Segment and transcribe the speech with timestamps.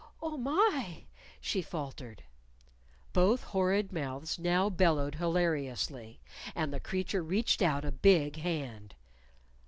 [0.19, 1.03] oh, my!"
[1.39, 2.23] she faltered.
[3.13, 6.19] Both horrid mouths now bellowed hilariously.
[6.55, 8.95] And the creature reached out a big hand.